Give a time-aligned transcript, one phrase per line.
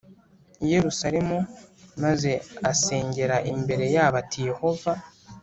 [0.65, 1.37] I yerusalemu
[2.03, 2.31] maze
[2.71, 4.91] asengera imbere yabo ati yehova